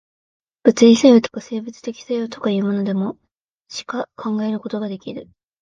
[0.63, 3.19] 物理作用とか、生物的作用とかいうものでも、
[3.67, 5.29] しか考えることができる。